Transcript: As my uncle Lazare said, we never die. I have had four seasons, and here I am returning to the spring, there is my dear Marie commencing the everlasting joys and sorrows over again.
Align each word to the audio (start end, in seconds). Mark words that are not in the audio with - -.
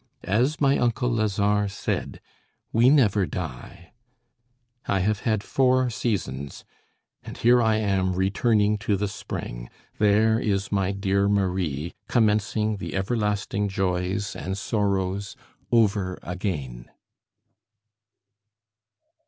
As 0.23 0.59
my 0.59 0.79
uncle 0.79 1.11
Lazare 1.11 1.67
said, 1.69 2.19
we 2.73 2.89
never 2.89 3.27
die. 3.27 3.91
I 4.87 5.01
have 5.01 5.19
had 5.19 5.43
four 5.43 5.91
seasons, 5.91 6.65
and 7.21 7.37
here 7.37 7.61
I 7.61 7.75
am 7.75 8.13
returning 8.15 8.79
to 8.79 8.97
the 8.97 9.07
spring, 9.07 9.69
there 9.99 10.39
is 10.39 10.71
my 10.71 10.91
dear 10.91 11.29
Marie 11.29 11.93
commencing 12.07 12.77
the 12.77 12.95
everlasting 12.95 13.69
joys 13.69 14.35
and 14.35 14.57
sorrows 14.57 15.35
over 15.71 16.17
again. 16.23 16.89